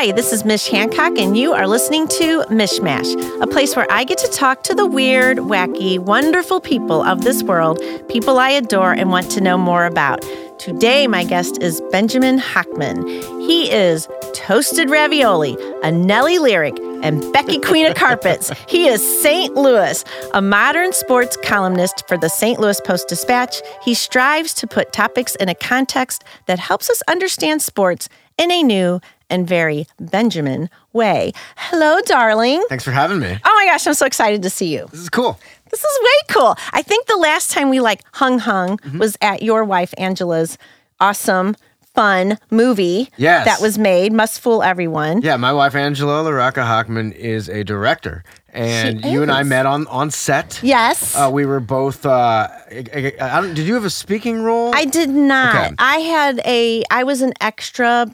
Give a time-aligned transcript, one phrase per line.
[0.00, 4.04] Hi, this is Mish Hancock, and you are listening to Mishmash, a place where I
[4.04, 8.94] get to talk to the weird, wacky, wonderful people of this world, people I adore
[8.94, 10.24] and want to know more about.
[10.58, 13.06] Today, my guest is Benjamin Hochman.
[13.46, 18.50] He is Toasted Ravioli, a Nelly lyric, and Becky Queen of Carpets.
[18.68, 19.54] He is St.
[19.54, 22.58] Louis, a modern sports columnist for the St.
[22.58, 23.60] Louis Post Dispatch.
[23.82, 28.08] He strives to put topics in a context that helps us understand sports
[28.38, 28.98] in a new
[29.30, 31.32] and very Benjamin way.
[31.56, 32.64] Hello, darling.
[32.68, 33.38] Thanks for having me.
[33.44, 34.86] Oh my gosh, I'm so excited to see you.
[34.90, 35.38] This is cool.
[35.70, 36.56] This is way cool.
[36.72, 38.98] I think the last time we like hung hung Mm-hmm.
[38.98, 40.58] was at your wife Angela's
[40.98, 41.54] awesome,
[41.94, 43.44] fun movie Yes.
[43.46, 44.12] that was made.
[44.12, 45.22] Must fool everyone.
[45.22, 49.86] Yeah, my wife Angela LaRocca Hochman is a director, and you and I met on
[49.88, 50.60] on set.
[50.62, 51.14] Yes.
[51.16, 52.04] Uh, we were both.
[52.04, 54.72] Uh, I, I- I don't, did you have a speaking role?
[54.74, 55.54] I did not.
[55.54, 55.74] Okay.
[55.78, 56.82] I had a.
[56.90, 58.12] I was an extra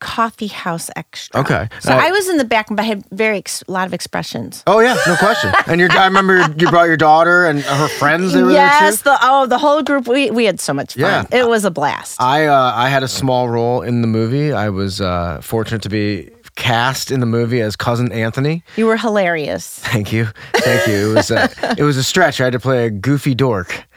[0.00, 1.40] coffee house extra.
[1.40, 1.68] Okay.
[1.80, 3.92] So Uh, I was in the back, but I had very ex- a lot of
[3.94, 4.62] expressions.
[4.66, 5.52] Oh yeah, no question.
[5.66, 8.32] and your, I remember you brought your daughter and her friends.
[8.32, 10.06] They were yes, the oh the whole group.
[10.08, 11.26] We we had so much fun.
[11.30, 11.40] Yeah.
[11.40, 12.20] It was a blast.
[12.20, 14.52] I uh, I had a small role in the movie.
[14.52, 18.62] I was uh, fortunate to be cast in the movie as cousin Anthony.
[18.76, 19.78] you were hilarious.
[19.78, 21.12] Thank you, thank you.
[21.12, 22.40] It was a, it was a stretch.
[22.40, 23.84] I had to play a goofy dork.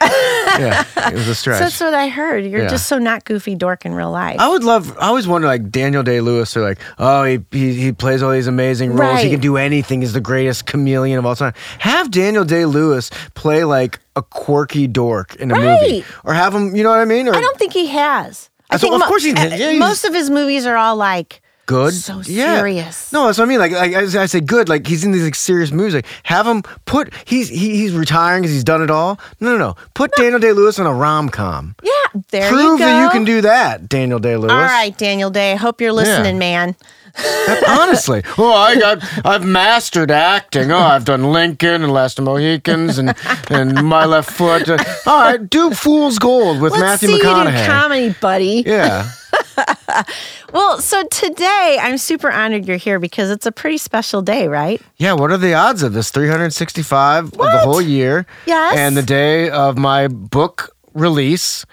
[0.58, 1.58] yeah, it was a stretch.
[1.58, 2.44] So that's what I heard.
[2.44, 2.68] You're Yeah.
[2.68, 4.36] just so not goofy dork in real life.
[4.38, 4.96] I would love.
[4.98, 8.30] I always wonder, like Daniel Day Lewis, or like, oh, he, he he plays all
[8.32, 9.00] these amazing roles.
[9.00, 9.24] Right.
[9.24, 10.00] He can do anything.
[10.00, 11.54] He's the greatest chameleon of all time.
[11.78, 16.74] Have Daniel Day Lewis play like a quirky dork in a movie, or have him.
[16.76, 17.28] You know what I mean?
[17.28, 18.48] Or I don't think he has.
[18.70, 20.96] I I thought- think of course he uh, Yeah, most of his movies are all
[20.96, 21.94] like good.
[21.94, 22.56] So Yeah.
[22.58, 23.12] serious.
[23.12, 23.58] No, that's what I mean.
[23.58, 24.68] Like, like I, I say, good.
[24.68, 25.94] Like he's in these like serious movies.
[25.94, 27.12] Like have him put.
[27.24, 29.18] He's he, he's retiring because he's done it all.
[29.40, 29.76] No, no, no.
[29.94, 31.74] Put Daniel Day Lewis in a rom com.
[31.82, 31.92] Yeah,
[32.30, 32.84] there Prove you go.
[32.84, 34.52] that you can do that, Daniel Day Lewis.
[34.52, 35.56] All right, Daniel Day.
[35.56, 36.76] Hope you're listening, man.
[37.68, 40.72] Honestly, oh, I got, I've mastered acting.
[40.72, 43.14] Oh, I've done Lincoln and Last of the Mohicans and
[43.50, 44.66] and My Left Foot.
[44.68, 47.66] Uh, All right, do Fool's Gold with Let's Matthew see you do McConaughey.
[47.66, 48.62] comedy, buddy.
[48.66, 49.10] yeah,
[50.52, 54.80] Well, so today I'm super honored you're here because it's a pretty special day, right?
[54.98, 55.12] yeah.
[55.14, 56.10] What are the odds of this?
[56.10, 58.26] Three hundred sixty-five of the whole year.
[58.46, 58.76] Yes.
[58.76, 61.64] and the day of my book release.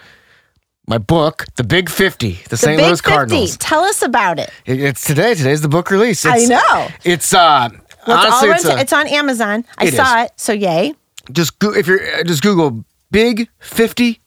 [0.86, 2.76] My book, The Big Fifty, the, The St.
[2.78, 3.10] Big Louis 50.
[3.14, 3.56] Cardinals.
[3.58, 4.50] Tell us about it.
[4.66, 5.34] It- It's today.
[5.34, 6.26] Today's the book release.
[6.26, 6.88] I know.
[7.04, 7.68] It's uh.
[8.08, 9.64] Well, honestly, it's, it's, a- it's on Amazon.
[9.78, 10.26] I saw is.
[10.26, 10.32] it.
[10.36, 10.94] So yay.
[11.32, 14.20] just go, if you're uh, just Google Big Fifty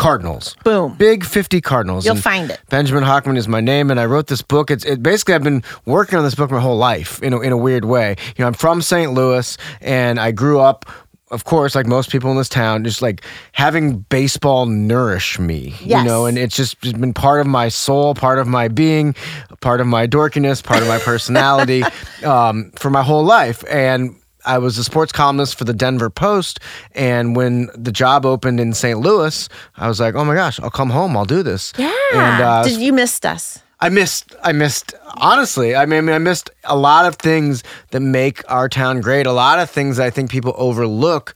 [0.00, 0.56] Cardinals.
[0.64, 0.94] Boom.
[0.96, 2.04] Big Fifty Cardinals.
[2.06, 2.58] You'll And find it.
[2.70, 4.70] Benjamin Hochman is my name, and I wrote this book.
[4.70, 7.52] It's it, basically I've been working on this book my whole life in a, in
[7.52, 8.16] a weird way.
[8.36, 9.12] You know, I'm from St.
[9.12, 10.86] Louis, and I grew up.
[11.32, 16.02] Of course, like most people in this town, just like having baseball nourish me, Yes.
[16.02, 19.14] you know, and it's just been part of my soul, part of my being,
[19.60, 21.84] part of my dorkiness, part of my personality
[22.24, 23.62] um, for my whole life.
[23.70, 24.16] And
[24.50, 26.58] I was a sports columnist for the Denver Post.
[26.92, 28.98] And when the job opened in St.
[28.98, 31.72] Louis, I was like, oh my gosh, I'll come home, I'll do this.
[31.78, 31.92] Yeah.
[32.12, 33.60] And uh, Did you missed us?
[33.78, 37.62] I missed, I missed, honestly, I mean, I missed a lot of things
[37.92, 39.24] that make our town great.
[39.26, 41.34] A lot of things I think people overlook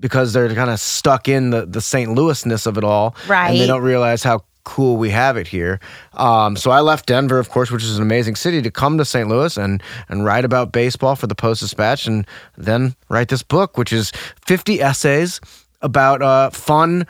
[0.00, 2.10] because they're kind of stuck in the, the St.
[2.12, 3.50] Louisness of it all, right?
[3.50, 5.80] And they don't realize how cool we have it here.
[6.12, 9.04] Um, so I left Denver, of course, which is an amazing city, to come to
[9.04, 9.26] St.
[9.26, 12.26] Louis and, and write about baseball for the Post Dispatch and
[12.58, 14.12] then write this book, which is
[14.46, 15.40] 50 essays
[15.80, 17.06] about uh, fun,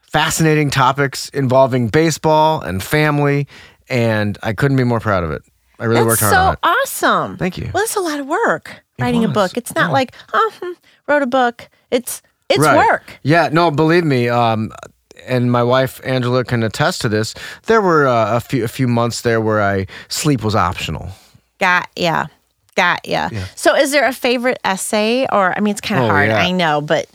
[0.00, 3.46] fascinating topics involving baseball and family,
[3.88, 5.42] and I couldn't be more proud of it.
[5.78, 6.58] I really That's worked hard so on it.
[6.82, 7.36] awesome.
[7.36, 7.70] Thank you.
[7.72, 9.56] Well, that's a lot of work writing a book.
[9.56, 9.92] It's not yeah.
[9.92, 10.74] like, oh,
[11.06, 11.68] wrote a book.
[11.92, 12.76] It's it's Right.
[12.76, 13.18] work.
[13.22, 14.28] Yeah, no, believe me.
[14.28, 14.72] Um,
[15.28, 17.34] and my wife Angela can attest to this.
[17.66, 21.10] There were uh, a few a few months there where I sleep was optional.
[21.58, 22.26] Got yeah.
[22.76, 23.28] Got ya.
[23.56, 26.38] So is there a favorite essay or I mean it's kind of Oh, hard, yeah.
[26.38, 27.06] I know, but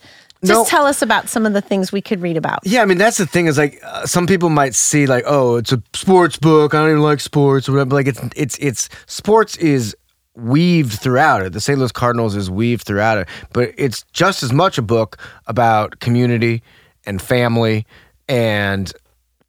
[0.44, 0.66] just No.
[0.66, 2.60] tell us about some of the things we could read about.
[2.64, 5.56] Yeah, I mean that's the thing is like uh, some people might see like oh
[5.56, 7.90] it's a sports book I don't even like sports or whatever.
[7.92, 9.96] But, like it's it's it's sports is
[10.36, 11.54] weaved throughout it.
[11.54, 11.78] The St.
[11.80, 15.18] Louis Cardinals is weaved throughout it, but it's just as much a book
[15.48, 16.62] about community
[17.06, 17.86] and family
[18.28, 18.92] and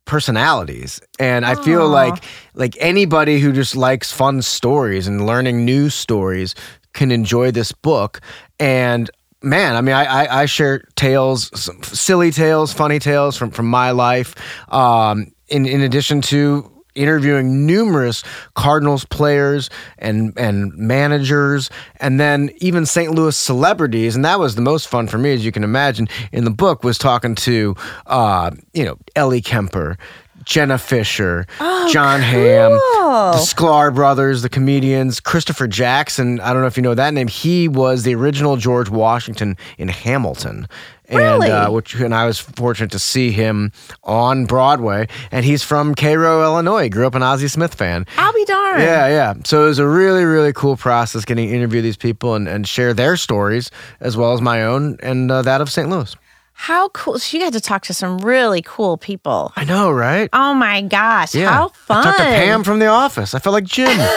[0.04, 1.00] personalities.
[1.18, 2.22] And I feel like
[2.54, 6.54] like anybody who just likes fun stories and learning new stories
[6.92, 8.20] can enjoy this book.
[8.60, 9.10] And
[9.42, 13.66] man, I mean, I I, I share tales, some silly tales, funny tales from from
[13.66, 14.34] my life.
[14.72, 18.22] Um, in in addition to interviewing numerous
[18.54, 21.70] Cardinals players and and managers,
[22.00, 23.12] and then even St.
[23.14, 26.08] Louis celebrities, and that was the most fun for me, as you can imagine.
[26.32, 27.74] In the book, was talking to
[28.06, 29.98] uh, you know Ellie Kemper.
[30.44, 36.38] Jenna Fischer, Jon Hamm, the Sklar brothers, the comedians, Christopher Jackson.
[36.40, 37.28] I don't know if you know that name.
[37.28, 40.68] He was the original George Washington in Hamilton.
[41.08, 41.50] And Really?
[41.50, 43.72] uh, which and I was fortunate to see him
[44.02, 45.06] on Broadway.
[45.30, 46.88] And he's from Cairo, Illinois.
[46.88, 48.06] Grew up an Ozzie Smith fan.
[48.16, 48.82] I'll be darned.
[48.82, 49.34] Yeah, yeah.
[49.44, 52.66] So it was a really, really cool process getting to interview these people and, and
[52.66, 53.70] share their stories
[54.00, 55.88] as well as my own and uh, that of St.
[55.90, 56.16] Louis.
[56.56, 57.18] How cool.
[57.18, 59.52] So you got to talk to some really cool people.
[59.56, 60.30] I know, right?
[60.32, 61.34] Oh my gosh.
[61.34, 61.50] Yeah.
[61.50, 61.98] How fun.
[61.98, 63.34] I talked to Pam from The Office.
[63.34, 63.88] I felt like Jim.
[63.98, 64.08] well,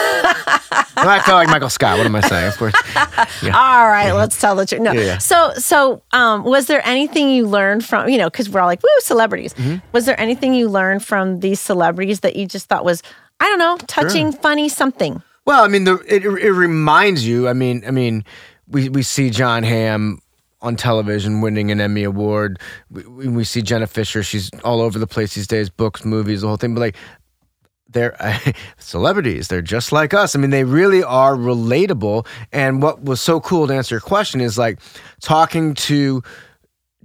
[0.96, 1.98] I felt like Michael Scott.
[1.98, 2.48] What am I saying?
[2.48, 2.74] Of course.
[2.96, 4.80] All right, let's tell the truth.
[4.80, 4.92] No.
[4.92, 5.18] Yeah, yeah.
[5.18, 8.82] So, so, um, was there anything you learned from, you know, because we're all like,
[8.82, 9.52] woo, celebrities.
[9.54, 9.84] Mm-hmm.
[9.92, 13.02] Was there anything you learned from these celebrities that you just thought was,
[13.40, 15.22] I don't know, touching, funny, something?
[15.44, 17.48] Well, I mean, the, it, it reminds you.
[17.48, 18.24] I mean, I mean,
[18.68, 20.20] we, we see Jon Hamm
[20.60, 22.58] on television winning an Emmy award.
[22.90, 24.22] We, we see Jenna Fischer.
[24.22, 25.70] She's all over the place these days.
[25.70, 26.74] Books, movies, the whole thing.
[26.74, 26.96] But like,
[27.88, 28.16] they're
[28.78, 29.48] celebrities.
[29.48, 30.34] They're just like us.
[30.34, 32.26] I mean, they really are relatable.
[32.52, 34.78] And what was so cool to answer your question is like
[35.20, 36.22] talking to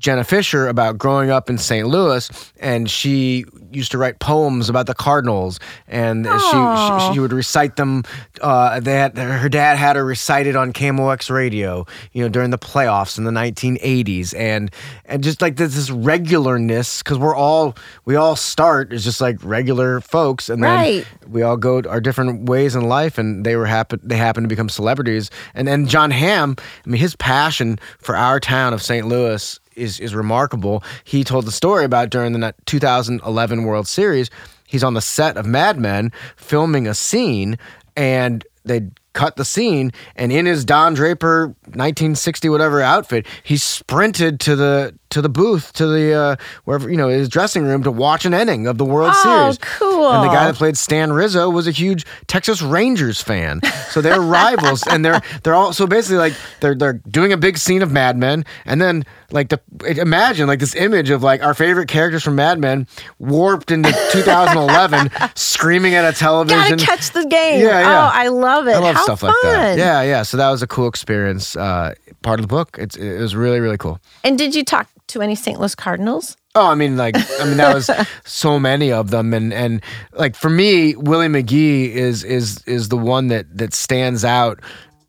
[0.03, 1.87] Jenna Fischer about growing up in St.
[1.87, 2.29] Louis,
[2.59, 7.77] and she used to write poems about the Cardinals, and she, she she would recite
[7.77, 8.03] them.
[8.41, 12.57] Uh, they had, her dad had her recited on KMOX radio, you know, during the
[12.57, 14.69] playoffs in the 1980s, and
[15.05, 17.73] and just like this, this regularness, because we're all
[18.03, 21.07] we all start as just like regular folks, and then Right.
[21.29, 24.49] we all go our different ways in life, and they were happen they happen to
[24.49, 29.07] become celebrities, and then Jon Hamm, I mean, his passion for our town of St.
[29.07, 30.83] Louis is is remarkable.
[31.03, 34.29] He told the story about during the 2011 World Series.
[34.67, 37.57] He's on the set of Mad Men filming a scene,
[37.95, 38.81] and they
[39.13, 39.91] cut the scene.
[40.15, 45.71] And in his Don Draper 1960 whatever outfit, he sprinted to the to the booth
[45.73, 48.85] to the uh, wherever you know his dressing room to watch an inning of the
[48.85, 49.25] World Series.
[49.25, 49.57] Oh, Series.
[49.79, 50.11] cool.
[50.11, 53.61] And the guy that played Stan Rizzo was a huge Texas Rangers fan.
[53.89, 57.57] So they're rivals, and they're they're all so basically like they're they're doing a big
[57.57, 59.59] scene of Mad Men, and then like the
[59.97, 62.87] imagine like this image of like our favorite characters from Mad Men
[63.19, 66.77] warped into 2011, screaming at a television.
[66.77, 67.61] Gotta catch the game.
[67.61, 68.05] Yeah, yeah.
[68.05, 68.71] Oh, I love it.
[68.75, 69.29] I love How stuff fun.
[69.29, 69.77] like that.
[69.77, 70.23] Yeah, yeah.
[70.23, 71.55] So that was a cool experience.
[71.55, 72.77] Uh, part of the book.
[72.79, 73.99] It's it was really really cool.
[74.23, 75.59] And did you talk to any St.
[75.59, 76.37] Louis Cardinals?
[76.55, 77.89] Oh, I mean, like, I mean, that was
[78.25, 79.81] so many of them, and and
[80.13, 84.59] like for me, Willie McGee is is is the one that that stands out,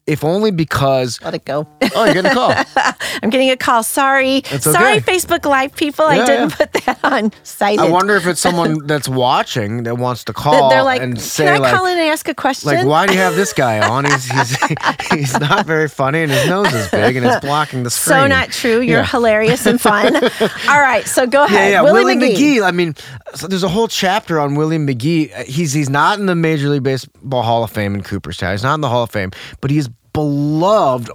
[0.07, 1.67] if only because Let it go.
[1.95, 2.53] oh, you're getting a call.
[3.23, 3.83] I'm getting a call.
[3.83, 4.41] Sorry.
[4.41, 5.01] That's Sorry.
[5.01, 6.05] Facebook Live people.
[6.05, 6.57] I didn't yeah.
[6.57, 7.79] put that on site.
[7.79, 11.23] I wonder if it's someone that's watching that wants to call They're like, and can
[11.23, 11.75] say I like.
[11.75, 12.69] call in and ask a question?
[12.71, 14.05] Like, why do you have this guy on?
[14.05, 14.57] He's he's
[15.13, 18.15] he's not very funny, and his nose is big, and it's blocking the screen.
[18.17, 18.81] So not true.
[18.81, 19.07] You're Yeah.
[19.07, 20.15] hilarious and fun.
[20.17, 21.71] All right, so go ahead.
[21.71, 21.81] yeah.
[21.83, 22.37] Willie, Willie, McGee.
[22.59, 22.63] McGee.
[22.63, 22.95] I mean,
[23.35, 25.45] so there's a whole chapter on Willie McGee.
[25.45, 28.53] He's he's not in the Major League Baseball Hall of Fame in Cooperstown.
[28.53, 29.31] He's not in the Hall of Fame,
[29.63, 31.11] but he's beloved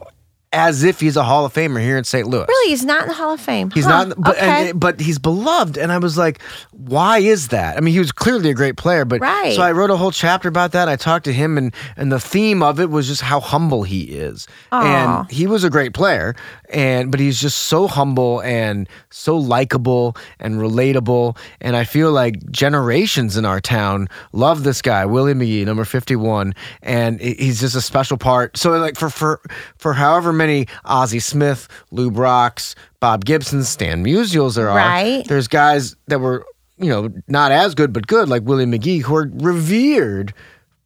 [0.51, 2.27] as if he's a Hall of Famer here in St.
[2.27, 2.45] Louis.
[2.47, 3.69] Really, he's not in the Hall of Fame.
[3.69, 4.69] He's Huh, not, but okay.
[4.71, 6.41] and, but he's beloved, and I was like,
[6.71, 7.77] why is that?
[7.77, 9.53] I mean, he was clearly a great player, but Right.
[9.55, 10.89] so I wrote a whole chapter about that.
[10.89, 14.01] I talked to him, and and the theme of it was just how humble he
[14.05, 14.81] is, Aw.
[15.21, 16.35] and he was a great player,
[16.69, 22.49] and but he's just so humble and so likable and relatable, and I feel like
[22.49, 27.75] generations in our town love this guy, Willie McGee, number fifty one, and he's just
[27.75, 28.57] a special part.
[28.57, 29.41] So like for for
[29.77, 35.27] for however many Ozzie Smith, Lou Brocks, Bob Gibson, Stan Musials there are, Right.
[35.27, 36.43] there's guys that were
[36.79, 40.33] you know not as good but good like Willie McGee who are revered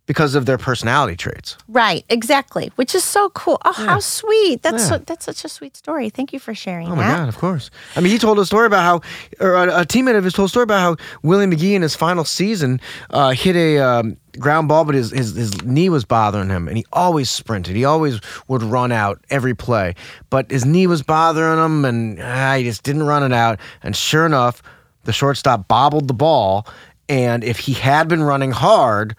[0.05, 1.55] because of their personality traits.
[1.69, 3.57] right, exactly, which is so cool.
[3.63, 4.61] Oh, how sweet!
[4.61, 4.89] That's Yeah.
[4.89, 6.09] so, that's such a sweet story.
[6.09, 7.17] Thank you for sharing Oh my that.
[7.19, 7.69] God, of course.
[7.95, 9.01] I mean, he told a story about how,
[9.39, 11.95] or a, a teammate of his told a story about how Willie McGee in his
[11.95, 12.81] final season
[13.11, 16.75] uh, hit a um, ground ball, but his, his his knee was bothering him, and
[16.75, 17.75] he always sprinted.
[17.75, 18.19] He always
[18.49, 19.95] would run out every play,
[20.29, 23.57] but his knee was bothering him, and ah, he just didn't run it out.
[23.81, 24.61] And sure enough,
[25.05, 26.67] the shortstop bobbled the ball,
[27.07, 29.15] and if he had been running hard,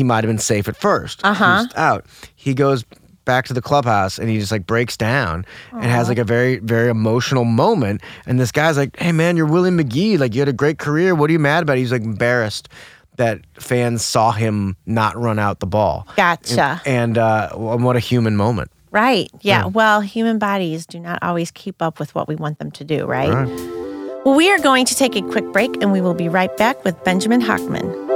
[0.00, 1.66] he might have been safe at 1st Uh-huh.
[1.76, 2.06] Out.
[2.34, 2.86] He goes
[3.26, 6.56] back to the clubhouse and he just like breaks down and has like a very,
[6.60, 8.00] very emotional moment.
[8.24, 10.18] And this guy's like, Hey man, you're Willie McGee.
[10.18, 11.14] Like you had a great career.
[11.14, 11.76] What are you mad about?
[11.76, 12.70] He's like embarrassed
[13.16, 16.08] that fans saw him not run out the ball.
[16.16, 16.80] Gotcha.
[16.86, 18.70] And, and uh, what a human moment.
[18.90, 19.28] Right.
[19.42, 19.66] Yeah.
[19.66, 23.04] Well, human bodies do not always keep up with what we want them to do,
[23.04, 23.28] right?
[23.30, 24.24] Right.
[24.24, 26.82] Well, we are going to take a quick break and we will be right back
[26.84, 28.09] with Benjamin Hochman.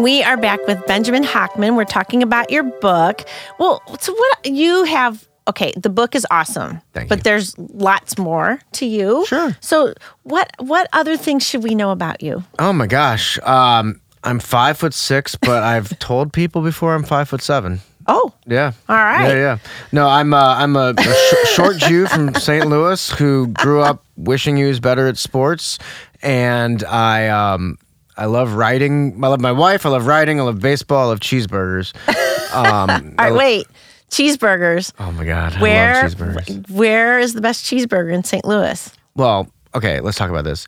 [0.00, 1.76] And we are back with Benjamin Hochman.
[1.76, 3.20] We're talking about your book.
[3.58, 6.80] Well, so what you have okay, the book is awesome.
[6.94, 7.22] Thank but you.
[7.24, 9.26] there's lots more to you.
[9.26, 9.54] Sure.
[9.60, 9.92] So
[10.22, 12.42] what what other things should we know about you?
[12.58, 13.38] Oh my gosh.
[13.42, 17.80] Um, I'm five foot six, but I've told people before I'm five foot seven.
[18.06, 18.72] Oh, Yeah.
[18.88, 19.28] All right.
[19.28, 19.58] Yeah, yeah.
[19.92, 22.66] No, I'm uh, I'm a, a sh- short Jew from St.
[22.66, 25.78] Louis who grew up wishing he was better at sports,
[26.22, 27.76] and I um
[28.20, 29.24] I love writing.
[29.24, 29.86] I love my wife.
[29.86, 30.38] I love writing.
[30.38, 31.04] I love baseball.
[31.04, 31.92] I love cheeseburgers.
[32.50, 33.66] Um, all right, wait.
[34.10, 34.92] Cheeseburgers.
[34.98, 36.68] oh my god, I Where love cheeseburgers.
[36.68, 38.44] where is the best cheeseburger in St.
[38.44, 38.92] Louis?
[39.14, 40.66] Well, okay, let's talk about this.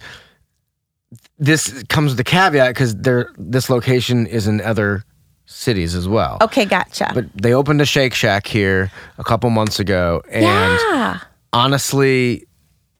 [1.40, 5.02] This comes with a caveat because there this location is in other
[5.46, 6.38] cities as well.
[6.40, 7.10] Okay, gotcha.
[7.12, 11.18] But they opened a Shake Shack here a couple months ago, and yeah.
[11.52, 12.46] honestly,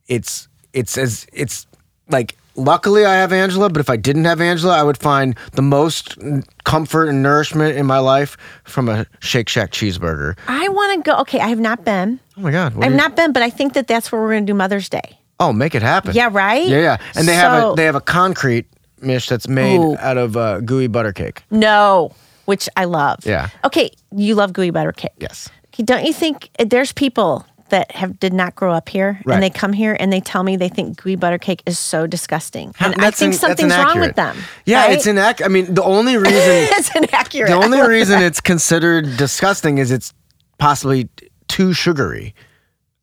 [0.09, 1.69] it's it's as it's
[2.11, 5.63] like luckily I have Angela, but if I didn't have Angela, I would find the
[5.63, 6.17] most
[6.65, 10.37] comfort and nourishment in my life from a Shake Shack cheeseburger.
[10.49, 11.17] I want to go.
[11.21, 12.21] Okay, I have not been.
[12.37, 12.75] Oh my god!
[12.75, 14.57] what I've you- not been, but I think that that's where we're going to do
[14.57, 15.19] Mother's Day.
[15.41, 16.15] Oh, make it happen.
[16.15, 16.67] Yeah, right?
[16.67, 16.97] Yeah, yeah.
[17.17, 18.67] And they have So- a they have a concrete
[19.01, 19.97] mish that's made Ooh.
[19.99, 21.43] out of uh, gooey butter cake.
[21.51, 22.13] No,
[22.45, 23.27] which I love.
[23.27, 23.49] Yeah.
[23.65, 25.11] Okay, you love gooey butter cake.
[25.19, 25.49] Yes.
[25.75, 29.35] Okay, don't you think uh, there's people that have did not grow up here Right.
[29.35, 32.07] and they come here and they tell me they think gooey butter cake is so
[32.07, 34.37] disgusting, and I think in- that's something's wrong with them.
[34.65, 34.93] Yeah, right?
[34.93, 35.47] it's inaccurate.
[35.47, 37.49] I mean, the only reason it's inaccurate.
[37.49, 38.27] the only reason that.
[38.27, 40.15] it's considered disgusting is it's
[40.59, 41.09] possibly
[41.49, 42.35] too sugary,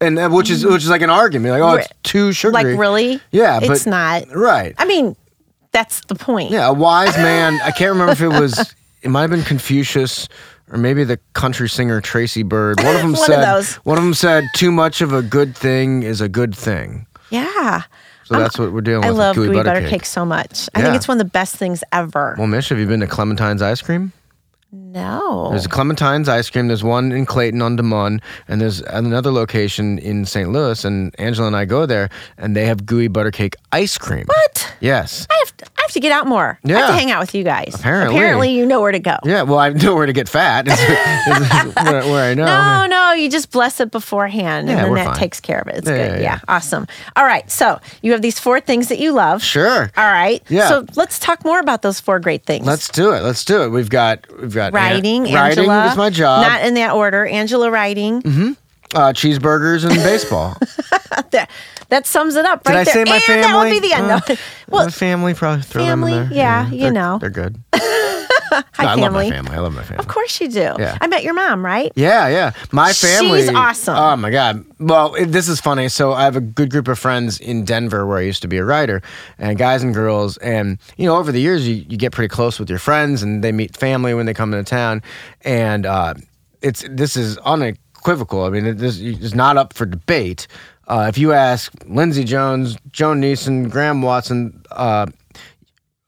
[0.01, 2.53] and uh, which is which is like an argument, like oh, it's too sugary.
[2.71, 4.23] like really, Yeah, it's not.
[4.33, 4.73] right.
[4.77, 5.15] I mean,
[5.71, 6.51] that's the point.
[6.51, 7.59] Yeah, a wise man.
[7.63, 8.73] I can't remember if it was.
[9.01, 10.27] It might have been Confucius.
[10.71, 12.79] Or maybe the country singer Tracy Byrd.
[12.83, 13.45] One of them One of said.
[13.45, 13.75] those.
[13.77, 17.83] One of them said, "Too much of a good thing is a good thing." Yeah.
[18.25, 19.15] So that's what we're dealing with.
[19.15, 19.89] I love gooey gooey butter, cake.
[19.89, 20.05] cake.
[20.05, 20.69] so much.
[20.75, 22.35] I think it's one of the best things ever.
[22.38, 24.13] Well, Mish, have you been to Clementine's ice cream?
[24.71, 25.47] no.
[25.49, 26.67] There's a Clementine's ice cream.
[26.67, 30.49] There's one in Clayton on DeMun, and there's another location in St.
[30.51, 30.85] Louis.
[30.85, 34.25] And Angela and I go there, and they have gooey butter cake ice cream.
[34.27, 34.73] what?
[34.79, 35.25] Yes.
[35.31, 36.60] I have, I have to get out more.
[36.63, 36.88] I have Yeah.
[36.88, 37.74] to hang out with you guys.
[37.75, 38.15] Apparently.
[38.15, 39.17] Apparently, you know where to go.
[39.25, 39.41] Yeah.
[39.41, 40.67] Well, I know where to get fat.
[40.69, 42.46] Is, is where, where I know.
[42.46, 45.15] No, no, you just bless it beforehand, Yeah, and then that fine.
[45.15, 45.77] takes care of it.
[45.77, 46.12] It's Yeah, good.
[46.12, 46.39] yeah, Yeah, yeah.
[46.48, 46.86] awesome.
[47.15, 49.41] All right, so you have these four things that you love.
[49.43, 49.91] Sure.
[49.98, 50.43] All right.
[50.50, 50.67] Yeah.
[50.69, 52.65] So let's talk more about those four great things.
[52.65, 53.22] Let's do it.
[53.24, 53.69] Let's do it.
[53.69, 55.24] We've got we've got An- writing.
[55.24, 55.36] writing
[55.69, 55.88] Angela.
[55.88, 56.43] is my job.
[56.48, 57.25] Not in that order.
[57.25, 58.22] Angela writing.
[58.22, 58.51] Mm-hmm.
[58.96, 60.55] Uh, cheeseburgers and baseball.
[61.31, 61.50] That,
[61.89, 62.93] that sums it up right Did I there.
[62.93, 63.41] say my and family?
[63.41, 64.12] that would be the end.
[64.12, 64.19] Uh,
[64.69, 66.38] well, my family probably throw them in family, there.
[66.38, 67.17] yeah, you they're- know.
[67.19, 67.58] they're good.
[67.74, 69.29] hi, No, I love my family.
[69.31, 69.51] family.
[69.51, 70.00] I love my family.
[70.00, 70.74] Of course you do.
[70.79, 70.98] Yeah.
[71.01, 71.91] I met your mom, right?
[71.96, 72.51] Yeah, yeah.
[72.72, 73.41] My family.
[73.41, 73.96] She's awesome.
[73.96, 74.63] Oh my god.
[74.79, 75.89] Well, it, this is funny.
[75.89, 78.58] So I have a good group of friends in Denver where I used to be
[78.58, 79.01] a writer,
[79.38, 80.38] and guys and girls.
[80.38, 83.43] And you know, over the years, you, you get pretty close with your friends, and
[83.43, 85.01] they meet family when they come into town.
[85.41, 86.13] And uh,
[86.62, 87.38] it's this is
[87.99, 88.43] unequivocal.
[88.43, 90.47] I mean, it, this is not up for debate.
[90.87, 95.05] Uh, if you ask Lindsey Jones, Joan Neeson, Graham Watson, uh,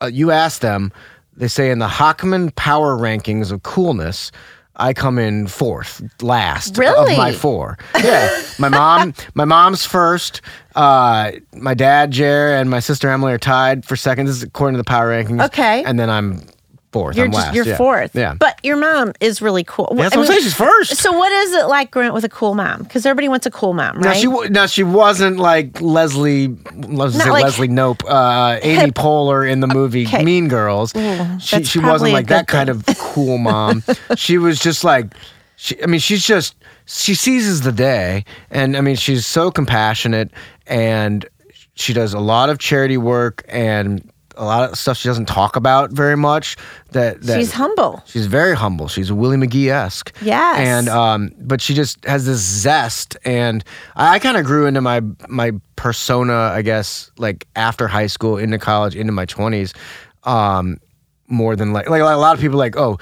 [0.02, 0.92] uh, you ask them,
[1.36, 4.32] they say in the Hochman power rankings of coolness,
[4.78, 7.12] I come in fourth, last Really?
[7.12, 7.78] of my four.
[8.02, 10.42] Yeah, my mom, my mom's first.
[10.76, 14.26] Uh, my dad, Jer, and my sister Emily are tied for second.
[14.26, 15.44] This is according to the power rankings.
[15.46, 15.84] Okay.
[15.84, 16.42] and then I'm
[16.92, 17.16] fourth.
[17.16, 17.56] You're I'm just last.
[17.56, 17.78] you're yeah.
[17.78, 18.16] fourth.
[18.16, 19.94] Yeah, But your mom is really cool.
[19.96, 20.44] That's I what I'm saying.
[20.44, 20.96] She's first.
[20.98, 22.84] So what is it like growing up with a cool mom?
[22.84, 24.18] Because everybody wants a cool mom, Now right?
[24.18, 29.60] she now she wasn't like Leslie, let's say like- Leslie Nope, uh, Amy Poehler in
[29.62, 30.24] the movie Okay.
[30.24, 30.92] Mean Girls.
[31.40, 33.84] she she wasn't like that good kind of cool mom.
[34.16, 35.14] she was just like,
[35.56, 36.56] she, I mean, she's just
[36.86, 40.32] she seizes the day, and I mean, she's so compassionate,
[40.68, 41.26] and
[41.76, 45.56] she does a lot of charity work and a lot of stuff she doesn't talk
[45.56, 46.58] about very much.
[46.92, 48.04] That, that She's humble.
[48.06, 48.88] She's very humble.
[48.90, 50.12] She's a Willie McGee esque.
[50.22, 50.58] Yes.
[50.60, 53.64] And um, but she just has this zest, and
[53.96, 58.38] I, I kind of grew into my my persona, I guess, like after high school,
[58.38, 59.74] into college, into my twenties,
[60.24, 60.78] um,
[61.28, 62.98] more than like like a lot of people like oh.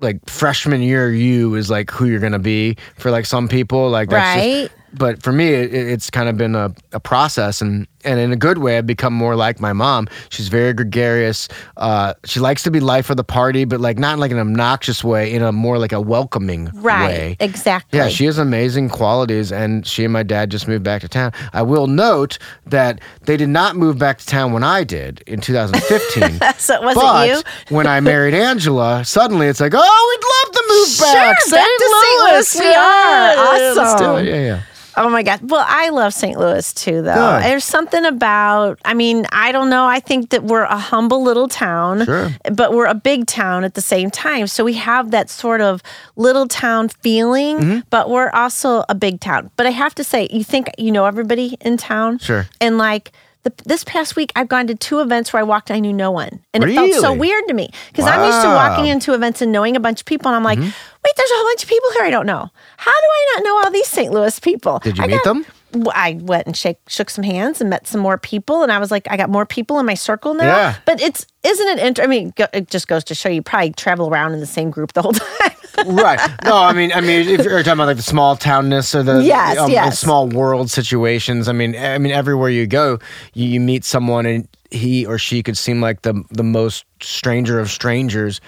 [0.00, 3.90] Like freshman year, you is like who you're gonna be for like some people.
[3.90, 4.70] Like that's just- Right.
[4.96, 8.36] but for me, it, it's kind of been a, a process, and and in a
[8.36, 10.08] good way, I've become more like my mom.
[10.30, 11.48] She's very gregarious.
[11.76, 14.38] Uh, she likes to be life of the party, but like not in like an
[14.38, 17.06] obnoxious way, in a more like a welcoming Right.
[17.08, 17.36] way.
[17.40, 17.98] Exactly.
[17.98, 21.32] Yeah, she has amazing qualities, and she and my dad just moved back to town.
[21.52, 25.40] I will note that they did not move back to town when I did in
[25.40, 26.38] 2015.
[26.58, 27.42] So it wasn't but you?
[27.76, 29.78] when I married Angela, suddenly it's like, oh,
[30.10, 31.36] we'd love to move Sure, back.
[31.36, 32.20] back to St.
[32.32, 32.58] Louis.
[32.60, 33.34] We are.
[33.34, 34.26] Yeah, Let's do Awesome.
[34.26, 34.60] Yeah, yeah.
[34.98, 35.40] Oh my God.
[35.48, 36.38] Well, I love St.
[36.38, 37.14] Louis too, though.
[37.14, 37.44] Good.
[37.44, 39.86] There's something about, I mean, I don't know.
[39.86, 42.30] I think that we're a humble little town, Sure.
[42.52, 44.46] but we're a big town at the same time.
[44.48, 45.82] So we have that sort of
[46.16, 47.78] little town feeling, Mm-hmm.
[47.90, 49.50] but we're also a big town.
[49.56, 52.18] But I have to say, you think you know everybody in town?
[52.18, 52.46] Sure.
[52.60, 53.12] And like,
[53.56, 55.92] the, this past week, I've gone to two events where I walked and I knew
[55.92, 56.40] no one.
[56.54, 58.54] And it felt so weird to me because I'm used to Mm-hmm.
[58.54, 60.28] walking into events and knowing a bunch of people.
[60.28, 62.50] And I'm like, wait, there's a whole bunch of people here I don't know.
[62.76, 64.12] How do I not know all these St.
[64.12, 64.78] Louis people?
[64.80, 65.46] Did you I meet got- them?
[65.94, 68.90] I went and shake, shook some hands and met some more people, and I was
[68.90, 70.46] like, I got more people in my circle now.
[70.46, 70.76] Yeah.
[70.86, 71.78] But it's isn't it?
[71.86, 74.70] Inter- I mean, it just goes to show you probably travel around in the same
[74.70, 75.50] group the whole time.
[75.86, 76.20] Right.
[76.44, 79.22] No, I mean, I mean, if you're talking about like the small townness or the
[79.24, 79.98] Yes, um, yes.
[79.98, 82.98] small world situations, I mean, I mean, everywhere you go,
[83.34, 87.58] you, you meet someone and he or she could seem like the the most stranger
[87.60, 88.40] of strangers.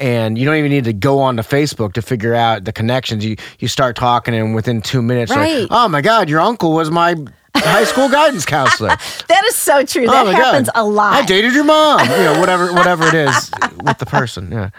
[0.00, 3.24] And you don't even need to go onto Facebook to figure out the connections.
[3.24, 5.62] You you start talking, and within two minutes, Right.
[5.62, 7.16] like, oh my God, your uncle was my
[7.64, 8.88] high school guidance counselor.
[9.28, 10.06] that is so true.
[10.08, 10.80] Oh That happens God.
[10.80, 11.12] a lot.
[11.14, 12.00] I dated your mom.
[12.00, 13.50] You know, whatever, whatever it is
[13.82, 14.50] with the person.
[14.50, 14.70] Yeah.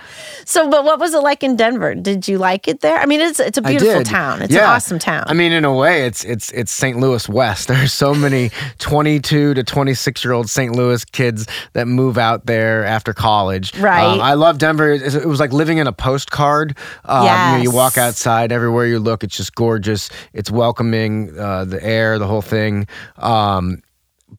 [0.46, 1.94] So, but what was it like in Denver?
[1.96, 2.98] Did you like it there?
[2.98, 4.42] I mean, it's it's a beautiful town.
[4.42, 5.26] It's an awesome town.
[5.28, 6.98] I mean, in a way, it's it's it's St.
[7.00, 7.68] Louis West.
[7.80, 10.76] There's so many 22 to 26 year old St.
[10.76, 13.76] Louis kids that move out there after college.
[13.78, 14.04] Right.
[14.04, 14.92] Um, I love Denver.
[14.92, 16.78] It was like living in a postcard.
[17.06, 20.10] Um, you, know, you walk outside, everywhere you look, it's just gorgeous.
[20.34, 21.38] It's welcoming.
[21.38, 22.69] Uh, the air, the whole thing.
[23.18, 23.82] Um,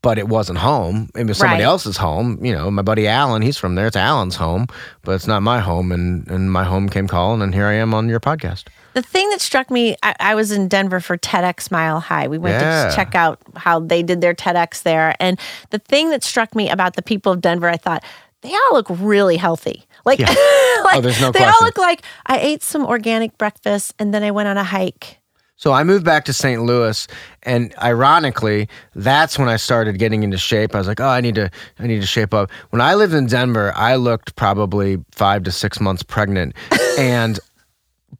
[0.03, 1.11] but it wasn't home.
[1.17, 1.69] It was somebody Right.
[1.69, 2.39] else's home.
[2.45, 3.89] You know, my buddy Alan, he's from there.
[3.89, 4.67] It's Alan's home,
[5.03, 5.91] but it's not my home.
[5.91, 8.65] And and my home came calling, and here I am on your podcast.
[8.95, 12.29] The thing that struck me, I, I was in Denver for TEDx Mile High.
[12.29, 12.85] We went to Yeah.
[12.85, 15.15] just check out how they did their TEDx there.
[15.21, 15.39] And
[15.71, 18.03] the thing that struck me about the people of Denver, I thought,
[18.43, 19.85] they all look really healthy.
[20.05, 20.27] Like, Yeah.
[20.85, 24.31] like Oh, no they all look like I ate some organic breakfast and then I
[24.33, 25.20] went on a hike.
[25.61, 26.63] So I moved back to St.
[26.63, 27.07] Louis,
[27.43, 30.75] and ironically, that's when I started getting into shape.
[30.75, 33.13] I was like, "Oh, I need to, I need to shape up." When I lived
[33.13, 36.55] in Denver, I looked probably five to six months pregnant,
[36.99, 37.39] and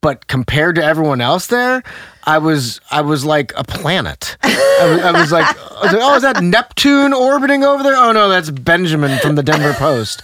[0.03, 1.83] but compared to everyone else there,
[2.25, 4.37] I was, I was like a planet.
[4.43, 7.97] I was, I was like, I was like, "Oh, is that Neptune orbiting over there?"
[7.97, 10.21] Oh no, that's Benjamin from the Denver Post.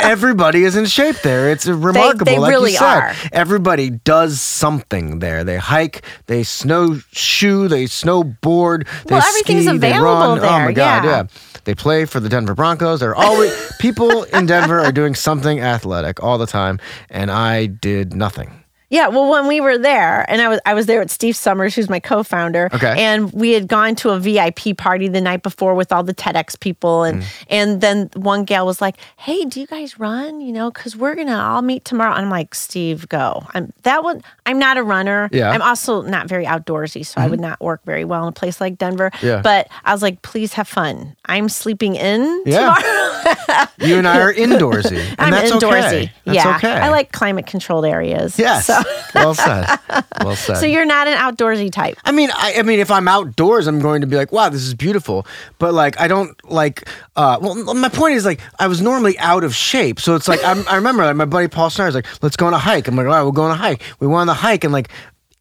[0.00, 1.50] Everybody is in shape there.
[1.50, 2.40] It's remarkable.
[2.40, 2.84] like really you said.
[2.84, 3.14] are.
[3.32, 5.44] Everybody does something there.
[5.44, 10.38] They hike, they snowshoe, they snowboard, they Well, everything's ski, they available run.
[10.40, 11.10] Oh my god, yeah.
[11.10, 11.26] yeah.
[11.64, 13.00] They play for the Denver Broncos.
[13.00, 16.78] They're always people in Denver are doing something athletic all the time,
[17.10, 18.62] and I did nothing.
[18.88, 21.74] Yeah, well, when we were there, and I was I was there with Steve Summers,
[21.74, 22.94] who's my co-founder, Okay.
[23.04, 26.58] and we had gone to a VIP party the night before with all the TEDx
[26.60, 27.26] people, and Mm.
[27.48, 30.40] and then one gal was like, "Hey, do you guys run?
[30.40, 34.04] You know, because we're gonna all meet tomorrow." And I'm like, "Steve, go." I'm that
[34.04, 34.22] one.
[34.46, 35.28] I'm not a runner.
[35.32, 35.46] Yeah.
[35.46, 35.54] Mm-hmm.
[35.54, 38.60] I'm also not very outdoorsy, so I would not work very well in a place
[38.60, 39.10] like Denver.
[39.20, 39.40] Yeah.
[39.42, 42.72] But I was like, "Please have fun." I'm sleeping in Yeah.
[42.76, 43.66] tomorrow.
[43.80, 45.86] You and I are indoorsy, and I'm that's indoorsy.
[46.04, 46.12] okay.
[46.24, 46.70] Yeah, okay.
[46.72, 48.38] I like climate controlled areas.
[48.38, 48.66] Yes.
[48.66, 48.75] So.
[49.14, 49.78] well said.
[50.22, 50.56] Well said.
[50.56, 51.98] So you're not an outdoorsy type.
[52.04, 54.62] I mean, I, I mean, if I'm outdoors, I'm going to be like, "Wow, this
[54.62, 55.26] is beautiful."
[55.58, 56.88] But like, I don't like.
[57.16, 60.42] Uh, well, my point is like, I was normally out of shape, so it's like
[60.44, 62.88] I'm, I remember like, my buddy Paul Snyder was like, "Let's go on a hike."
[62.88, 64.72] I'm like, "All right, we'll go on a hike." We went on the hike, and
[64.72, 64.88] like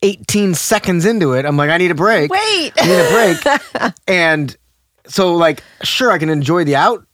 [0.01, 2.73] 18 seconds into it, I'm like, "I need a break." Wait.
[2.77, 3.93] I need a break.
[4.07, 4.55] and
[5.07, 7.05] so, like, sure, I can enjoy the out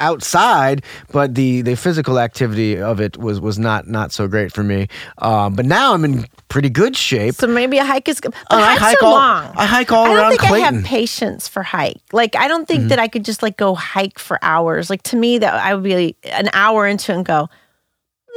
[0.00, 0.82] outside,
[1.12, 4.88] but the the physical activity of it was was not not so great for me.
[5.18, 7.34] Um, but now I'm in pretty good shape.
[7.36, 8.32] So maybe a hike is good.
[8.32, 9.52] But Oh, I hike all- long.
[9.56, 10.66] I hike all I don't around think I Clayton.
[10.68, 10.76] Mm-hmm.
[10.78, 12.00] have patience for hike.
[12.12, 14.90] Like I don't think that I could just like go hike for hours.
[14.90, 17.50] Like to me, that I would be an hour into it and go, "Th-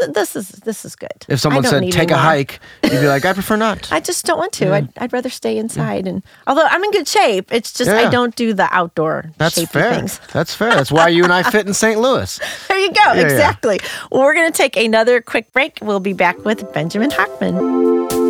[0.10, 3.34] "This is this is good." If someone said take a hike, you'd be like, I
[3.34, 3.92] prefer not.
[3.92, 4.74] I just don't want to.
[4.74, 6.08] I'd, I'd rather stay inside.
[6.08, 8.08] And although I'm in good shape, it's just Yeah.
[8.08, 9.96] I don't do the outdoor That's fair.
[9.96, 10.20] things.
[10.32, 10.72] That's fair.
[10.76, 12.00] That's why you and I fit in St.
[12.00, 12.40] Louis.
[12.68, 13.14] There you go.
[13.14, 13.22] yeah.
[13.22, 13.80] exactly.
[14.12, 15.80] Well, we're going to take another quick break.
[15.82, 18.23] We'll be back with Benjamin Hochman.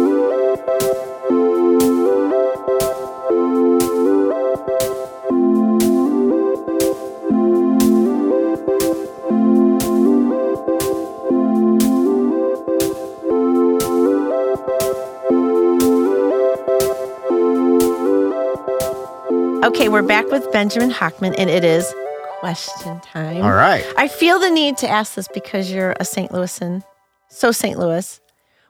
[19.64, 21.94] Okay, we're back with Benjamin Hochman, and it is
[22.40, 23.42] question time.
[23.42, 23.86] All right.
[23.98, 26.32] I feel the need to ask this because you're a St.
[26.32, 26.84] Louisan.
[27.30, 27.80] So St.
[27.80, 28.20] Louis.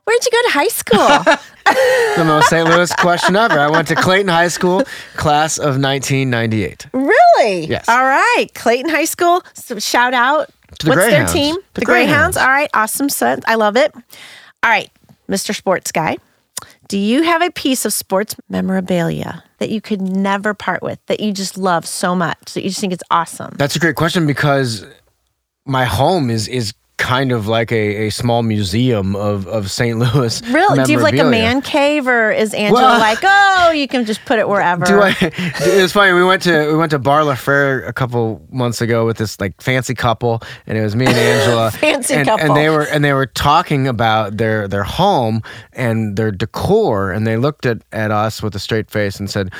[0.03, 1.36] Where'd you go to high school?
[2.15, 2.67] The most St.
[2.69, 3.58] Louis question ever.
[3.58, 4.84] I went to Clayton High School,
[5.15, 6.86] class of 1998.
[6.93, 7.65] really?
[7.65, 7.89] Yes.
[7.89, 8.45] All right.
[8.53, 9.41] Clayton High School.
[9.53, 10.51] So shout out.
[10.79, 11.34] To the What's Greyhounds.
[11.34, 11.56] their team?
[11.73, 12.36] The Greyhounds.
[12.36, 12.38] Greyhounds.
[12.38, 12.69] All right.
[12.75, 13.10] Awesome.
[13.10, 13.39] Son.
[13.47, 13.91] I love it.
[13.95, 14.91] All right.
[15.27, 15.56] Mr.
[15.56, 16.17] Sports Guy.
[16.93, 21.21] Do you have a piece of sports memorabilia that you could never part with that
[21.21, 23.56] you just love so much that you just think it's awesome?
[23.58, 24.86] That's a great question because
[25.65, 29.97] my home is is kind of like a, a small museum of, of St.
[29.97, 30.41] Louis.
[30.47, 30.84] Really?
[30.84, 34.06] Do you have like a man cave, or is Angela Well- like, oh, you can
[34.06, 34.86] just put it wherever?
[34.86, 35.15] Do I?
[35.21, 36.13] It's funny.
[36.13, 39.39] We went to we went to Bar La Fer a couple months ago with this
[39.39, 41.71] like fancy couple, and it was me and Angela.
[41.84, 42.45] Fancy and, couple.
[42.45, 45.41] And they were and they were talking about their their home
[45.73, 49.51] and their decor, and they looked at at us with a straight face and said,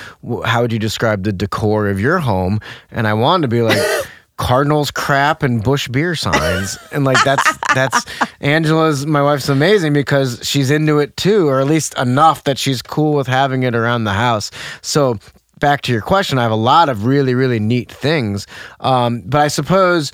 [0.46, 2.60] "How would you describe the decor of your home?"
[2.92, 3.82] And I wanted to be like.
[4.38, 7.44] Cardinals crap and Busch beer signs, and like that's
[7.76, 8.06] that's
[8.42, 9.06] Angela's.
[9.06, 13.14] My wife's amazing because she's into it too, or at least enough that she's cool
[13.14, 14.50] with having it around the house.
[14.82, 15.20] So
[15.60, 18.48] back to your question, I have a lot of really really neat things,
[18.80, 20.12] um, but I suppose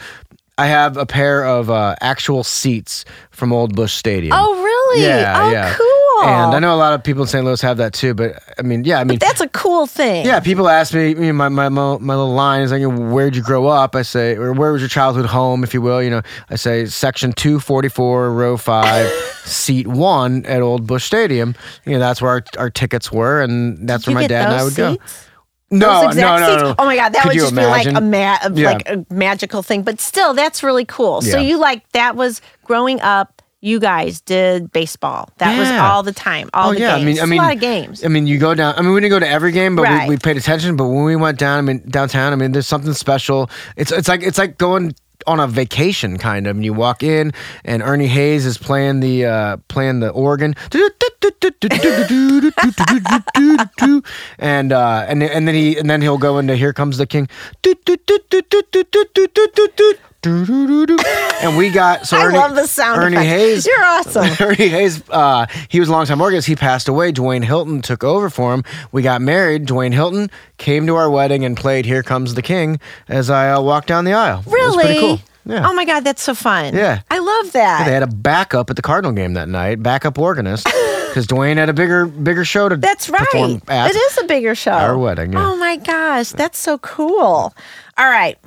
[0.60, 4.34] I have a pair of uh, actual seats from Old Busch Stadium.
[4.36, 5.04] oh, really?
[5.04, 5.74] yeah, oh, yeah.
[5.74, 5.99] cool.
[6.24, 7.44] And I know a lot of people in St.
[7.46, 10.26] Louis have that too, but I mean, yeah, I mean, That's a cool thing.
[10.26, 12.92] yeah, people ask me, you know, my, my, my, my little line is like, you
[12.92, 13.96] know, where'd you grow up?
[13.96, 16.02] I say, or where was your childhood home, if you will?
[16.04, 19.10] You know, I say section 244, row five,
[19.46, 21.56] seat one at Old Busch Stadium.
[21.86, 24.46] You know, that's where our, our tickets were, and that's you where my get dad
[24.46, 24.92] and I those would go.
[24.94, 25.26] seats?
[25.72, 26.64] No, Those exact no, no, seats?
[26.64, 26.76] no.
[26.80, 27.94] Oh my god, that Could would you just imagine?
[27.94, 28.72] be like a ma- Yeah.
[28.72, 29.84] like a magical thing.
[29.84, 31.22] But still, that's really cool.
[31.22, 31.44] So Yeah.
[31.48, 33.39] you like that was growing up.
[33.62, 35.30] You guys did baseball.
[35.38, 36.50] That was all the time.
[36.54, 37.04] All oh the yeah, games.
[37.04, 38.06] I mean, I mean, a lot of games.
[38.06, 38.74] I mean, you go down.
[38.78, 40.08] I mean, we didn't go to every game, but Right.
[40.08, 40.78] we, we paid attention.
[40.78, 43.50] But when we went down, I mean, downtown, I mean, there's something special.
[43.76, 44.96] It's it's like it's like going
[45.28, 46.56] on a vacation kind of.
[46.56, 47.34] And you walk in,
[47.66, 50.56] and Ernie Hayes is playing the uh, playing the organ,
[54.40, 57.28] and uh, and and then he and then he'll go into Here Comes the King.
[60.26, 63.30] And we got so I Ernie, love the sound Ernie effects.
[63.30, 63.66] Hayes.
[63.68, 64.26] You're awesome.
[64.46, 66.48] Ernie Hayes, uh, he was a longtime organist.
[66.48, 67.12] He passed away.
[67.14, 68.64] Dwayne Hilton took over for him.
[68.92, 69.66] We got married.
[69.66, 73.62] Dwayne Hilton came to our wedding and played "Here Comes the King" as I uh,
[73.62, 74.44] walked down the aisle.
[74.46, 74.84] Really?
[74.84, 75.20] pretty cool.
[75.46, 75.68] Yeah.
[75.68, 76.76] Oh my god, that's so fun.
[76.76, 77.02] Yeah.
[77.10, 77.86] I love that.
[77.86, 80.66] they had a backup at the Cardinal game that night, backup organist,
[81.08, 83.70] because Dwayne had a bigger bigger show to That's perform right.
[83.70, 83.92] at.
[83.92, 84.72] It is a bigger show.
[84.72, 85.48] our wedding, yeah.
[85.50, 87.54] Oh my gosh, that's so cool.
[87.98, 88.38] All right.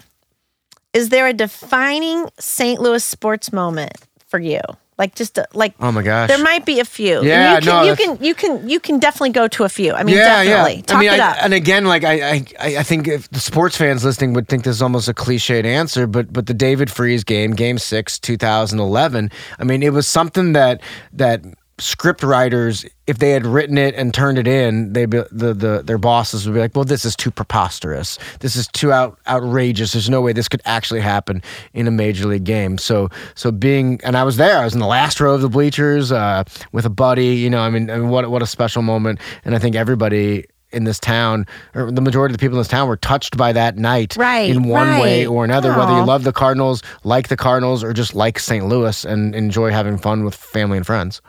[0.93, 2.81] Is there a defining St.
[2.81, 3.93] Louis sports moment
[4.29, 4.61] for you?
[4.99, 6.29] Like just a, like Oh my gosh.
[6.29, 7.19] there might be a few.
[7.21, 9.69] And Yeah, you can, no, you can you can you can definitely go to a
[9.69, 9.95] few.
[9.95, 10.75] I mean, yeah, definitely.
[10.77, 10.83] yeah.
[10.83, 11.37] Talk I mean, it I, up.
[11.41, 14.65] and again, like I, I, I I think if the sports fans listening would think
[14.65, 19.31] this is almost a cliched answer, but but the David Freese game, Game Six, 2011.
[19.59, 20.83] I mean, it was something that
[21.15, 21.43] that
[21.83, 25.99] script writers, if they had written it and turned it in, they the the their
[25.99, 28.18] bosses would be like, well, this is too preposterous.
[28.40, 29.92] This is too out outrageous.
[29.92, 31.42] There's no way this could actually happen
[31.75, 32.79] in a major league game.
[32.79, 34.59] So so being and I was there.
[34.59, 37.35] I was in the last row of the bleachers uh, with a buddy.
[37.35, 39.18] You know, I mean, I mean, what what a special moment.
[39.45, 42.68] And I think everybody in this town, or the majority of the people in this
[42.68, 45.77] town, were touched by that night Right, in one way or another.
[45.77, 48.66] Whether you love the Cardinals, like the Cardinals, or just like St.
[48.66, 51.21] Louis and enjoy having fun with family and friends.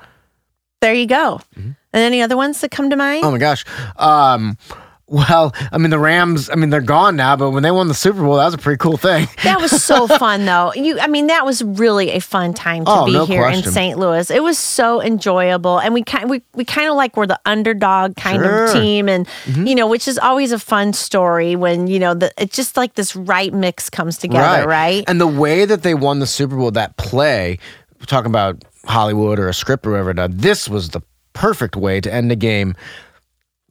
[0.83, 1.39] There you go.
[1.55, 3.23] And any other ones that come to mind?
[3.23, 3.27] Mm-hmm.
[3.27, 3.65] Oh my gosh.
[3.97, 4.57] Um,
[5.05, 7.93] well, I mean, the Rams, I mean, they're gone now, but when they won the
[7.93, 9.27] Super Bowl, that was a pretty cool thing.
[9.43, 10.73] That was so fun, though.
[10.73, 13.61] You, I mean, that was really a fun time to Oh, be no here in.
[13.61, 13.99] St.
[13.99, 14.31] Louis.
[14.31, 18.15] It was so enjoyable, and we kind, we, we kind of like were the underdog
[18.15, 18.67] kind of Sure.
[18.69, 18.79] Mm-hmm.
[18.79, 19.27] team, and
[19.67, 22.95] you know, which is always a fun story when you know the it's just like
[22.95, 25.03] this right mix comes together, right?
[25.07, 27.59] And the way that they won the Super Bowl, that play,
[28.07, 30.13] talking about Hollywood or a script or whatever.
[30.13, 31.01] Now, this was the
[31.33, 32.75] perfect way to end the game.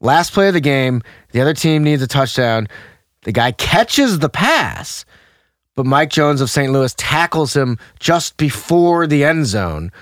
[0.01, 2.67] Last play of the game, the other team needs a touchdown.
[3.23, 5.05] The guy catches the pass,
[5.77, 6.73] but Mike Jones of St.
[6.73, 9.93] Louis tackles him just before the end zone.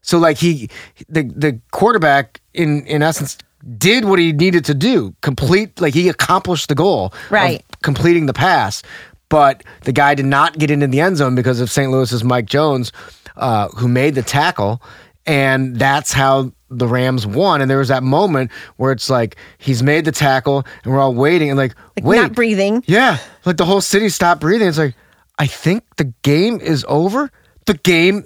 [0.00, 0.70] So like he
[1.08, 3.36] the the quarterback in in essence
[3.78, 5.14] did what he needed to do.
[5.22, 7.64] Complete like he accomplished the goal of Right.
[7.82, 8.82] completing the pass.
[9.28, 11.90] But the guy did not get into the end zone because of St.
[11.90, 12.92] Louis's Mike Jones,
[13.38, 14.82] uh, who made the tackle.
[15.26, 17.60] And that's how the Rams won.
[17.60, 21.14] And there was that moment where it's like he's made the tackle and we're all
[21.14, 22.16] waiting and like, Like wait.
[22.16, 22.82] not breathing.
[22.86, 23.18] Yeah.
[23.44, 24.68] Like the whole city stopped breathing.
[24.68, 24.94] It's like,
[25.38, 27.30] I think the game is over.
[27.66, 28.24] The game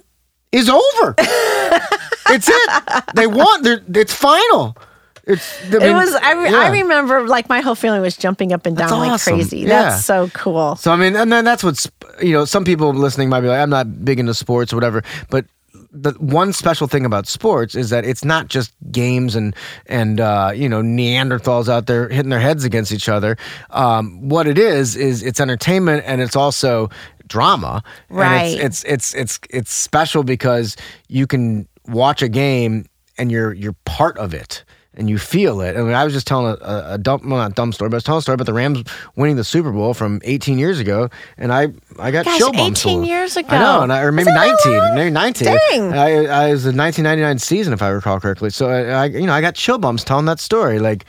[0.52, 1.14] is over.
[1.18, 3.04] it's it.
[3.14, 3.62] They won.
[3.62, 4.76] They're, it's final.
[5.24, 5.62] It's.
[5.72, 6.14] I It was.
[6.14, 6.58] I, re- yeah.
[6.58, 9.34] I remember like my whole family was jumping up and down That's like awesome.
[9.34, 9.58] crazy.
[9.60, 9.68] Yeah.
[9.90, 10.76] That's so cool.
[10.76, 13.60] So I mean, and then that's what's you know, some people listening might be like,
[13.60, 15.46] I'm not big into sports or whatever, but
[15.94, 19.54] the one special thing about sports is that it's not just games and
[19.86, 23.36] and uh, you know Neanderthals out there hitting their heads against each other.
[23.70, 26.88] Um, what it is is it's entertainment and it's also
[27.26, 27.82] drama.
[28.08, 28.58] And Right.
[28.58, 30.76] it's, it's it's it's it's special because
[31.08, 32.86] you can watch a game
[33.18, 35.76] and you're you're part of it and you feel it.
[35.76, 37.98] I mean, I was just telling a, a, dumb, well, not dumb story, but I
[37.98, 38.82] was telling a story about the Rams
[39.16, 42.84] winning the Super Bowl from 18 years ago, and I I got Gosh, chill bumps.
[42.84, 43.48] 18 a years ago.
[43.48, 45.46] I know, and I, or maybe that that 19, maybe 19.
[45.46, 45.92] Dang.
[45.94, 48.50] I, I it was the 1999 season, if I recall correctly.
[48.50, 50.78] So I, I you know, I got chill bumps telling that story.
[50.78, 51.04] Like,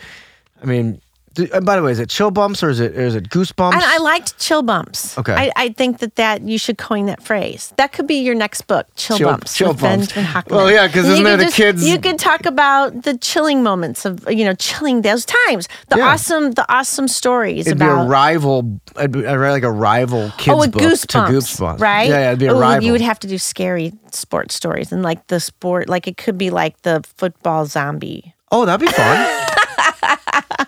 [0.61, 1.01] I mean,
[1.37, 3.73] and by the way, is it chill bumps or is it or is it goosebumps?
[3.73, 5.17] And I liked chill bumps.
[5.17, 5.33] Okay.
[5.33, 7.73] I, I think that that you should coin that phrase.
[7.77, 9.55] That could be your next book, Chill, Chill- Bumps.
[9.57, 10.13] Chill with Bumps.
[10.13, 10.51] Benjamin Hochman.
[10.55, 13.17] Well, yeah, 'cause And isn't you there could the kids- You could talk about the
[13.17, 16.09] chilling moments of you know chilling those times, the Yeah.
[16.09, 18.05] awesome, the awesome stories It'd be about.
[18.05, 18.79] a rival.
[18.97, 22.09] I'd, be, I'd write like a rival oh, kids Oh, book goosebumps, to Goosebumps, right?
[22.09, 22.85] Yeah, yeah, it'd be a Ooh, rival.
[22.85, 26.37] You would have to do scary sports stories and like the sport, like it could
[26.37, 28.35] be like the football zombie.
[28.51, 29.39] oh, that'd be fun.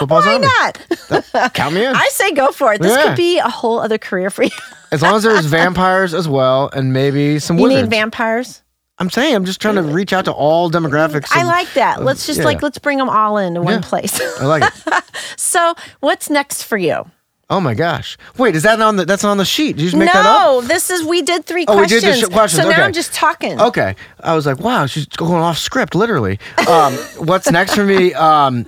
[0.00, 0.48] Football Why zombie.
[1.40, 1.54] not?
[1.54, 1.94] Count me in.
[1.94, 2.80] I say go for it.
[2.82, 3.02] This Yeah.
[3.08, 4.50] could be a whole other career for you.
[4.92, 7.82] As long as there's vampires as well, and maybe some You wizards.
[7.82, 8.62] need vampires.
[8.98, 11.28] I'm saying I'm just trying to reach out to all demographics.
[11.34, 12.02] I of- like that.
[12.04, 12.44] Let's just yeah.
[12.46, 13.80] like let's bring them all into one Yeah.
[13.82, 14.20] place.
[14.40, 15.04] I like it.
[15.36, 17.10] so, what's next for you?
[17.52, 18.16] Oh my gosh!
[18.36, 19.04] Wait, is that on the?
[19.04, 19.74] That's on the sheet.
[19.76, 20.40] Did you just make that up?
[20.40, 22.20] no, this is we did three Oh, we did questions.
[22.20, 22.84] the sh- questions, So now.
[22.84, 23.60] I'm just talking.
[23.60, 23.96] Okay.
[24.22, 26.38] I was like, wow, she's going off script, literally.
[26.68, 28.14] Um, what's next for me?
[28.14, 28.66] Um,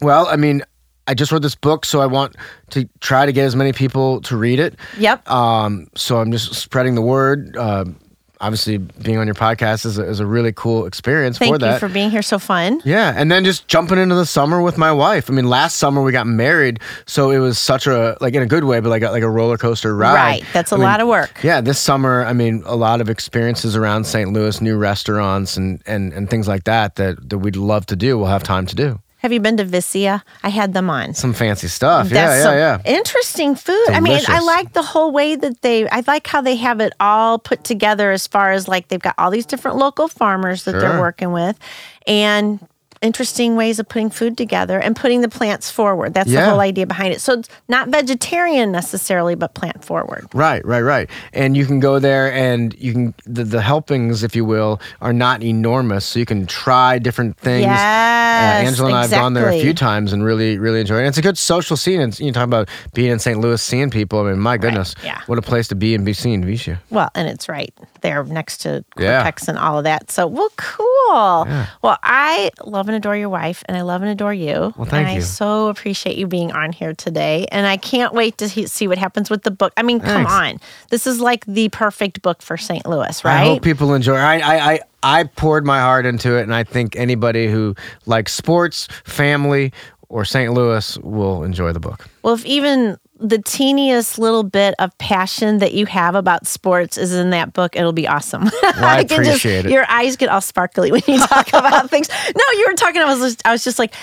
[0.00, 0.62] well, I mean,
[1.06, 2.36] I just wrote this book, so I want
[2.70, 4.76] to try to get as many people to read it.
[4.98, 5.28] Yep.
[5.30, 7.56] Um, so I'm just spreading the word.
[7.56, 7.98] Um
[8.40, 11.58] obviously, being on your podcast is a, is a really cool experience Thank for you
[11.70, 11.80] that.
[11.80, 12.22] for being here.
[12.22, 12.80] So fun.
[12.84, 15.30] Yeah, and then just jumping into the summer with my wife.
[15.30, 18.46] I mean, last summer we got married, so it was such a like in a
[18.46, 20.14] good way, but like a, like a roller coaster ride.
[20.14, 20.44] Right.
[20.52, 21.40] That's a I mean, lot of work.
[21.42, 24.32] Yeah, this summer, I mean, a lot of experiences around St.
[24.32, 28.18] Louis, new restaurants and and and things like that that that we'd love to do.
[28.18, 30.22] We'll have time to do Have you been to Vicia?
[30.44, 31.14] I had them on.
[31.14, 32.08] some fancy stuff.
[32.08, 32.98] That's yeah, yeah, some yeah.
[32.98, 33.88] Interesting food.
[33.88, 35.88] I mean, I like the whole way that they.
[35.88, 38.12] I like how they have it all put together.
[38.12, 41.58] As far as like they've got all these different local farmers that they're working with,
[42.06, 42.60] and
[43.02, 46.14] interesting ways of putting food together and putting the plants forward.
[46.14, 47.20] That's the whole idea behind it.
[47.20, 50.26] So it's not vegetarian necessarily, but plant forward.
[50.34, 51.10] Right, right, right.
[51.32, 55.12] And you can go there and you can the, the helpings, if you will, are
[55.12, 57.62] not enormous, so you can try different things.
[57.66, 60.98] Yes, uh, Angela and I have gone there a few times and really, really enjoyed
[60.98, 61.00] it.
[61.00, 62.00] And it's a good social scene.
[62.00, 63.38] And you talk about being in St.
[63.38, 64.20] Louis, seeing people.
[64.20, 65.20] I mean, my goodness, yeah.
[65.26, 66.80] what a place to be and be seen, Vicia.
[66.90, 69.22] Well, and it's right there next to Yeah.
[69.22, 70.10] Cortex and all of that.
[70.10, 71.46] So, well, cool.
[71.82, 74.72] Well, I love and adore your wife, and I love and adore you.
[74.76, 75.16] Well, thank and you.
[75.16, 78.88] I so appreciate you being on here today, and I can't wait to he- see
[78.88, 79.72] what happens with the book.
[79.76, 82.86] I mean, come on, this is like the perfect book for St.
[82.86, 83.42] Louis, right?
[83.42, 84.16] I hope people enjoy.
[84.16, 84.22] it.
[84.22, 87.74] I, I, I, I poured my heart into it, and I think anybody who
[88.06, 89.72] likes sports, family,
[90.08, 90.52] or St.
[90.54, 92.08] Louis will enjoy the book.
[92.22, 97.12] well, if even the teeniest little bit of passion that you have about sports is
[97.14, 98.44] in that book, it'll be awesome.
[98.62, 99.72] I can just- appreciate it.
[99.72, 102.08] Your eyes get all sparkly when you talk about things.
[102.08, 103.00] No, you were talking.
[103.02, 103.94] I was just, I was just like,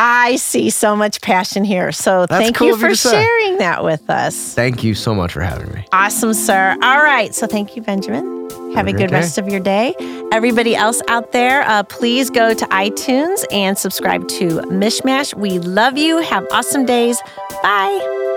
[0.00, 1.90] I see so much passion here.
[1.90, 4.54] So That's thank cool you for sharing that with us.
[4.54, 5.84] Thank you so much for having me.
[5.92, 6.76] Awesome, sir.
[6.82, 7.34] All right.
[7.34, 8.36] So thank you, Benjamin.
[8.74, 9.14] Have a a good day.
[9.14, 9.94] rest of your day.
[10.30, 15.34] Everybody else out there, uh, please go to iTunes and subscribe to Mishmash.
[15.34, 16.18] We love you.
[16.18, 17.20] Have awesome days.
[17.62, 18.36] Bye.